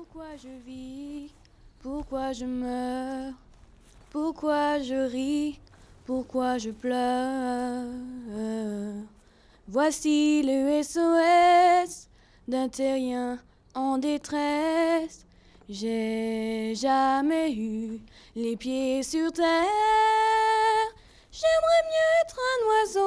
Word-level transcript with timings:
Pourquoi 0.00 0.34
je 0.42 0.48
vis? 0.64 1.30
Pourquoi 1.82 2.32
je 2.32 2.46
meurs? 2.46 3.34
Pourquoi 4.08 4.78
je 4.78 4.94
ris? 4.94 5.60
Pourquoi 6.06 6.56
je 6.56 6.70
pleure? 6.70 7.84
Voici 9.68 10.42
le 10.42 10.82
SOS 10.82 12.08
d'un 12.48 12.70
terrien 12.70 13.38
en 13.74 13.98
détresse. 13.98 15.26
J'ai 15.68 16.72
jamais 16.74 17.52
eu 17.52 18.00
les 18.34 18.56
pieds 18.56 19.02
sur 19.02 19.30
terre. 19.32 19.66
J'aimerais 21.30 21.82
mieux 21.90 22.22
être 22.22 22.38
un 22.52 22.60
oiseau. 22.70 23.04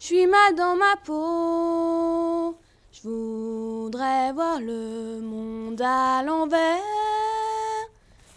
Je 0.00 0.04
suis 0.06 0.26
mal 0.26 0.56
dans 0.56 0.74
ma 0.74 0.96
peau. 1.04 2.56
Je 3.04 3.10
voudrais 3.10 4.32
voir 4.32 4.60
le 4.62 5.20
monde 5.20 5.78
à 5.82 6.22
l'envers. 6.22 6.80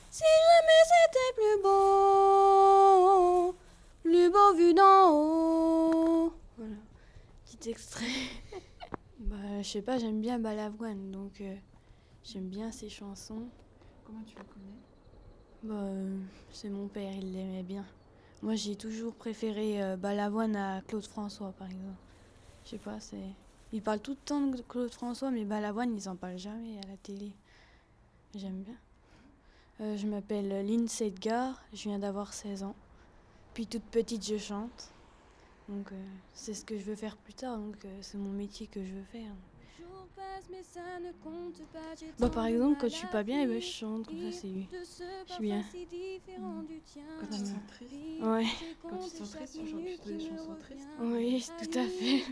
Si 0.10 0.24
jamais 0.26 0.84
c'était 0.92 1.34
plus 1.36 1.64
beau, 1.64 3.56
plus 4.04 4.30
beau 4.30 4.54
vu 4.58 4.74
d'en 4.74 5.12
haut. 5.14 6.34
Voilà, 6.58 6.76
petit 7.46 7.70
extrait. 7.70 8.06
bah, 9.20 9.62
je 9.62 9.70
sais 9.70 9.82
pas, 9.82 10.00
j'aime 10.00 10.20
bien 10.20 10.38
Balavoine, 10.38 11.12
donc 11.12 11.40
euh, 11.40 11.56
j'aime 12.26 12.50
bien 12.50 12.70
ses 12.74 12.90
chansons. 12.90 13.48
Comment 14.04 14.24
tu 14.26 14.36
la 14.36 14.44
connais? 14.44 14.82
Bah, 15.64 15.76
euh, 15.76 16.20
c'est 16.52 16.70
mon 16.70 16.90
père, 16.90 17.14
il 17.14 17.32
l'aimait 17.32 17.64
bien. 17.64 17.86
Moi, 18.42 18.56
j'ai 18.56 18.76
toujours 18.76 19.16
préféré 19.16 19.82
euh, 19.82 19.96
Balavoine 19.96 20.58
à 20.58 20.82
Claude 20.82 21.08
François, 21.08 21.54
par 21.54 21.68
exemple. 21.68 22.02
Je 22.66 22.72
sais 22.72 22.78
pas, 22.80 23.00
c'est. 23.00 23.34
Ils 23.74 23.82
parlent 23.82 24.00
tout 24.00 24.12
le 24.12 24.18
temps 24.18 24.48
de 24.48 24.62
Claude 24.62 24.94
François, 24.94 25.32
mais 25.32 25.44
Balavoine, 25.44 25.94
ils 25.96 26.08
en 26.08 26.16
parlent 26.16 26.38
jamais 26.38 26.78
à 26.78 26.88
la 26.88 26.98
télé. 26.98 27.32
J'aime 28.36 28.62
bien. 28.62 28.78
Euh, 29.82 29.98
je 29.98 30.08
m'appelle 30.08 30.66
Lynn 30.66 30.88
Sedgar, 30.88 31.62
je 31.74 31.84
viens 31.84 32.00
d'avoir 32.00 32.34
16 32.34 32.64
ans. 32.64 32.76
Puis 33.54 33.68
toute 33.68 33.84
petite, 33.84 34.26
je 34.26 34.38
chante. 34.38 34.92
Donc, 35.70 35.92
euh, 35.92 36.06
c'est 36.34 36.54
ce 36.54 36.64
que 36.64 36.78
je 36.78 36.84
veux 36.84 36.96
faire 36.96 37.18
plus 37.18 37.34
tard, 37.34 37.58
donc 37.58 37.84
euh, 37.84 37.98
c'est 38.02 38.18
mon 38.18 38.32
métier 38.32 38.68
que 38.68 38.84
je 38.84 38.94
veux 38.94 39.04
faire. 39.04 39.32
Bah, 42.20 42.30
par 42.30 42.46
exemple, 42.46 42.78
quand 42.80 42.90
je 42.90 42.96
suis 42.96 43.08
pas 43.08 43.24
bien, 43.24 43.42
eh 43.44 43.46
ben, 43.46 43.62
je 43.62 43.66
chante, 43.68 44.08
comme 44.08 44.32
ça, 44.32 44.40
c'est. 44.40 44.48
Je 45.28 45.34
suis 45.34 45.42
bien. 45.42 45.64
Quand 47.20 47.28
tu 47.28 47.42
te 47.42 47.48
sens 47.48 47.56
triste 47.68 47.94
Ouais. 48.22 48.46
Quand 48.82 48.98
tu 48.98 49.10
te 49.12 49.18
sens 49.18 49.32
triste, 49.32 49.60
tu 49.60 49.68
chantes 49.68 49.84
plutôt 49.84 50.10
des 50.10 50.20
chansons 50.20 50.56
tristes 50.60 50.88
Oui, 51.00 51.46
tout 51.60 51.80
à 51.80 51.84
fait. 51.84 52.24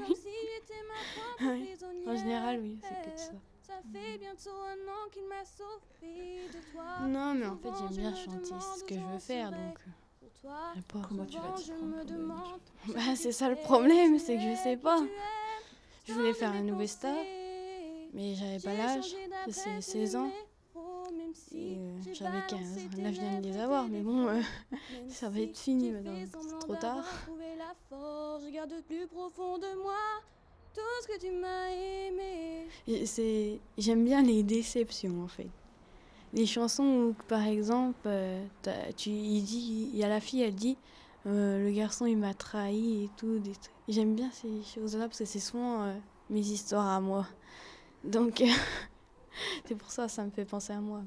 Oui. 1.41 1.69
En 2.07 2.15
général, 2.15 2.59
oui, 2.61 2.79
c'est 2.81 3.11
que 3.11 3.19
ça. 3.19 3.31
Ça 3.61 3.73
fait 3.91 4.17
bientôt 4.17 4.51
un 4.51 4.87
an 4.89 5.09
qu'il 5.11 5.25
m'a 5.27 5.43
sauvé 5.43 6.47
de 6.47 6.71
toi. 6.71 7.07
Non, 7.07 7.33
mais 7.33 7.45
en 7.45 7.57
fait, 7.57 7.69
j'aime 7.79 7.97
bien 7.97 8.15
chanter, 8.15 8.53
c'est 8.61 8.79
ce 8.79 8.83
que 8.83 8.95
je 8.95 8.99
veux 8.99 9.19
faire, 9.19 9.51
donc. 9.51 9.79
Pour 10.19 10.29
toi, 10.41 10.73
euh, 10.77 10.81
pas. 10.87 11.07
Comment 11.07 11.25
tu 11.25 11.37
vas 11.37 11.53
t'y 11.57 11.65
je 11.65 11.73
prendre 11.73 12.59
Bah, 12.93 13.15
c'est 13.15 13.31
ça 13.31 13.49
le 13.49 13.55
problème, 13.55 14.19
c'est 14.19 14.35
que 14.35 14.41
je 14.41 14.55
sais 14.55 14.77
pas. 14.77 14.99
Je 16.07 16.13
voulais 16.13 16.33
faire 16.33 16.51
un 16.51 16.61
nouveau 16.61 16.85
star, 16.85 17.15
mais 18.15 18.33
j'avais 18.33 18.59
pas 18.59 18.73
l'âge. 18.73 19.03
C'est 19.05 19.29
d'adresse, 19.29 19.85
16 19.85 20.15
ans. 20.15 20.31
Et 21.53 21.77
euh, 21.77 21.97
j'avais 22.13 22.37
15. 22.47 22.59
balancé 22.59 22.89
tes 22.95 23.01
Là, 23.01 23.11
je 23.11 23.19
viens 23.19 23.39
de 23.39 23.47
les 23.47 23.57
avoir, 23.57 23.87
mais 23.87 24.01
bon, 24.01 24.27
euh, 24.27 24.41
ça 25.09 25.29
va 25.29 25.39
être 25.41 25.57
fini 25.57 25.91
maintenant. 25.91 26.15
C'est 26.25 26.59
trop 26.59 26.75
tard. 26.75 27.05
je 27.31 28.51
garde 28.51 28.73
plus 28.87 29.07
profond 29.07 29.57
de 29.57 29.81
moi 29.81 29.93
tout 30.73 30.81
ce 31.03 31.07
que 31.07 31.19
tu 31.19 31.31
m'as 31.31 31.69
aimé. 31.69 32.67
Et 32.87 33.05
c'est- 33.05 33.59
J'aime 33.77 34.03
bien 34.03 34.21
les 34.21 34.43
déceptions, 34.43 35.23
en 35.23 35.27
fait. 35.27 35.49
Les 36.33 36.45
chansons 36.45 36.83
où, 36.83 37.15
par 37.27 37.45
exemple, 37.45 37.99
euh, 38.07 38.45
tu, 38.97 39.09
il 39.09 39.41
dit, 39.43 39.89
il 39.93 39.97
y 39.97 40.03
a 40.03 40.09
la 40.09 40.19
fille, 40.19 40.41
elle 40.41 40.55
dit, 40.55 40.77
le 41.25 41.71
garçon, 41.71 42.05
il 42.05 42.17
m'a 42.17 42.33
trahi 42.33 43.05
et 43.05 43.09
tout. 43.17 43.41
J'aime 43.87 44.15
bien 44.15 44.29
ces 44.31 44.61
choses-là 44.63 45.07
parce 45.07 45.19
que 45.19 45.25
c'est 45.25 45.39
souvent 45.39 45.93
mes 46.29 46.41
histoires 46.41 46.87
à 46.87 46.99
moi. 46.99 47.25
Donc, 48.05 48.43
c'est 49.65 49.75
pour 49.75 49.91
ça, 49.91 50.07
ça 50.07 50.23
me 50.23 50.29
fait 50.29 50.45
penser 50.45 50.73
à 50.73 50.79
moi. 50.79 51.01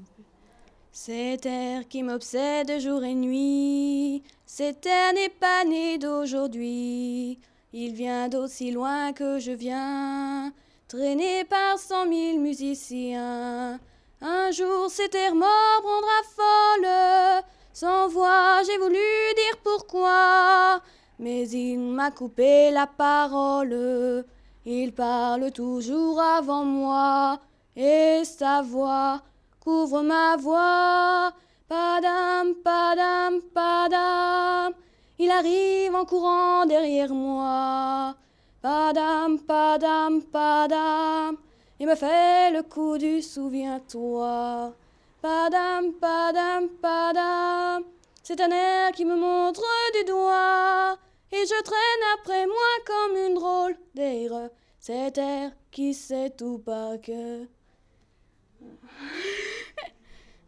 Cet 0.91 1.45
air 1.45 1.87
qui 1.87 2.03
m'obsède 2.03 2.79
jour 2.79 3.03
et 3.03 3.15
nuit, 3.15 4.23
cet 4.45 4.85
air 4.85 5.13
n'est 5.13 5.29
pas 5.29 5.63
né 5.63 5.97
d'aujourd'hui. 5.97 7.39
Il 7.71 7.93
vient 7.93 8.27
d'aussi 8.27 8.71
loin 8.71 9.13
que 9.13 9.39
je 9.39 9.51
viens, 9.51 10.51
traîné 10.87 11.45
par 11.45 11.77
cent 11.77 12.05
mille 12.05 12.41
musiciens. 12.41 13.79
Un 14.21 14.51
jour 14.51 14.89
cet 14.89 15.15
air 15.15 15.35
mort 15.35 15.81
prendra 15.81 16.23
folle, 16.35 17.43
sans 17.71 18.07
voix 18.09 18.61
j'ai 18.65 18.77
voulu 18.79 18.95
dire 18.95 19.57
pourquoi, 19.63 20.81
mais 21.19 21.47
il 21.47 21.77
m'a 21.79 22.11
coupé 22.11 22.71
la 22.71 22.87
parole. 22.87 24.25
Il 24.65 24.93
parle 24.93 25.51
toujours 25.51 26.19
avant 26.19 26.65
moi, 26.65 27.39
et 27.75 28.21
sa 28.25 28.61
voix 28.61 29.21
couvre 29.59 30.01
ma 30.01 30.35
voix. 30.35 31.31
Padam, 31.67 32.55
padam, 32.63 33.41
padam. 33.53 34.73
Il 35.17 35.29
arrive 35.31 35.95
en 35.95 36.05
courant 36.05 36.65
derrière 36.65 37.13
moi. 37.13 38.15
Padam, 38.61 39.39
padam, 39.39 40.21
padam. 40.23 41.37
Il 41.79 41.87
me 41.87 41.95
fait 41.95 42.51
le 42.51 42.63
coup 42.63 42.97
du 42.97 43.21
souviens-toi. 43.21 44.73
Padam, 45.21 45.93
padam, 45.93 46.67
padam. 46.81 47.83
C'est 48.23 48.41
un 48.41 48.51
air 48.51 48.91
qui 48.91 49.05
me 49.05 49.15
montre 49.15 49.63
du 49.95 50.03
doigt. 50.05 50.97
Et 51.31 51.45
je 51.45 51.63
traîne 51.63 52.19
après 52.19 52.47
moi 52.47 52.55
comme 52.85 53.17
une 53.17 53.35
drôle 53.35 53.77
d'air. 53.93 54.49
Cet 54.79 55.17
air 55.17 55.51
qui 55.71 55.93
sait 55.93 56.31
tout 56.31 56.59
par 56.59 56.99
cœur. 57.01 57.45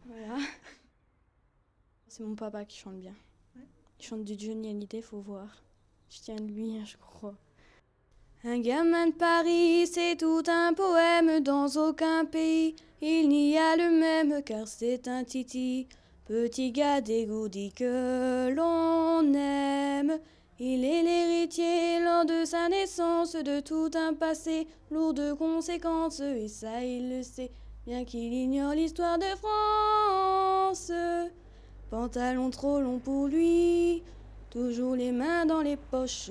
voilà. 0.06 0.38
C'est 2.08 2.24
mon 2.24 2.34
papa 2.34 2.64
qui 2.64 2.78
chante 2.78 2.98
bien. 2.98 3.14
Il 3.98 4.04
chante 4.04 4.24
du 4.24 4.34
Johnny 4.38 4.70
Hallyday, 4.70 5.02
faut 5.02 5.20
voir. 5.20 5.62
Je 6.10 6.18
tiens 6.20 6.36
de 6.36 6.50
lui, 6.50 6.76
hein, 6.76 6.84
je 6.84 6.96
crois. 6.96 7.36
Un 8.44 8.58
gamin 8.58 9.06
de 9.06 9.12
Paris, 9.12 9.86
c'est 9.86 10.16
tout 10.16 10.42
un 10.48 10.74
poème 10.74 11.40
dans 11.40 11.68
aucun 11.76 12.24
pays. 12.24 12.74
Il 13.00 13.28
n'y 13.28 13.56
a 13.56 13.76
le 13.76 13.90
même 13.90 14.42
car 14.42 14.66
c'est 14.66 15.06
un 15.06 15.22
titi. 15.22 15.86
Petit 16.26 16.72
gars 16.72 17.00
dégourdi 17.00 17.72
que 17.72 18.52
l'on 18.52 19.32
aime. 19.34 20.18
Il 20.58 20.84
est 20.84 21.02
l'héritier 21.02 22.00
lors 22.00 22.24
de 22.26 22.44
sa 22.44 22.68
naissance 22.68 23.34
de 23.34 23.60
tout 23.60 23.90
un 23.94 24.12
passé 24.12 24.66
lourd 24.90 25.14
de 25.14 25.32
conséquences 25.32 26.20
et 26.20 26.46
ça 26.46 26.84
il 26.84 27.08
le 27.08 27.22
sait 27.22 27.50
bien 27.86 28.04
qu'il 28.04 28.32
ignore 28.32 28.74
l'histoire 28.74 29.18
de 29.18 29.24
France. 29.36 30.92
Pantalon 31.90 32.50
trop 32.50 32.80
long 32.80 32.98
pour 32.98 33.26
lui, 33.26 34.02
toujours 34.50 34.94
les 34.94 35.10
mains 35.10 35.46
dans 35.46 35.62
les 35.62 35.76
poches. 35.76 36.30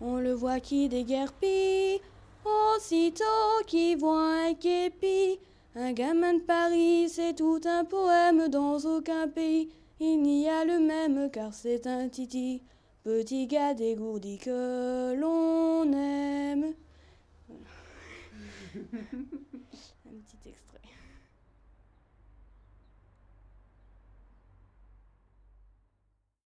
On 0.00 0.16
le 0.16 0.32
voit 0.32 0.60
qui 0.60 0.88
déguerpit, 0.88 2.00
aussitôt 2.44 3.64
qui 3.66 3.96
voit 3.96 4.46
un 4.46 4.54
képi. 4.54 5.38
Un 5.74 5.92
gamin 5.92 6.34
de 6.34 6.40
Paris, 6.40 7.08
c'est 7.08 7.34
tout 7.34 7.60
un 7.64 7.84
poème 7.84 8.48
dans 8.48 8.78
aucun 8.78 9.28
pays. 9.28 9.68
Il 10.00 10.22
n'y 10.22 10.48
a 10.48 10.64
le 10.64 10.80
même 10.80 11.30
car 11.30 11.52
c'est 11.54 11.86
un 11.86 12.08
titi. 12.08 12.62
Petit 13.04 13.48
gars 13.48 13.74
dégourdi 13.74 14.38
que 14.38 15.12
l'on 15.16 15.92
aime. 15.92 16.72
un 18.76 20.14
petit 20.20 20.48
extrait. 20.48 20.78